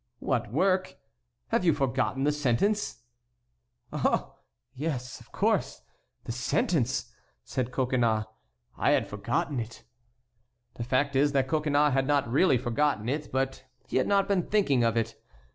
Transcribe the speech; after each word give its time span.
"What 0.17 0.51
work? 0.51 0.97
Have 1.49 1.63
you 1.63 1.75
forgotten 1.75 2.23
the 2.23 2.31
sentence?" 2.31 3.03
"Ah! 3.93 4.33
yes, 4.73 5.19
of 5.19 5.31
course! 5.31 5.83
the 6.23 6.31
sentence!" 6.31 7.13
said 7.43 7.71
Coconnas; 7.71 8.25
"I 8.75 8.93
had 8.93 9.07
forgotten 9.07 9.59
it." 9.59 9.83
The 10.73 10.83
fact 10.83 11.15
is 11.15 11.33
that 11.33 11.47
Coconnas 11.47 11.93
had 11.93 12.07
not 12.07 12.27
really 12.27 12.57
forgotten 12.57 13.07
it, 13.09 13.31
but 13.31 13.63
he 13.89 13.97
had 13.97 14.07
not 14.07 14.27
been 14.27 14.41
thinking 14.49 14.83
of 14.83 14.97
it. 14.97 15.21